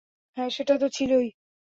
[0.37, 1.27] হ্যাঁ সেটা তো ছিলোই।